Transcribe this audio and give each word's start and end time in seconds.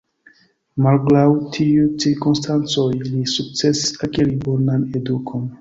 Malgraŭ 0.85 1.25
tiuj 1.57 1.83
cirkonstancoj, 2.05 2.89
li 3.13 3.21
sukcesis 3.35 3.95
akiri 4.09 4.39
bonan 4.49 4.93
edukon. 5.03 5.47